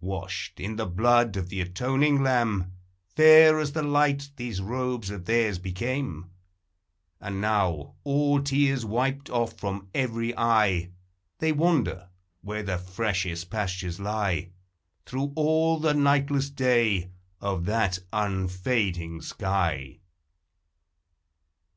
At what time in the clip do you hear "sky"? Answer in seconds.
19.22-19.98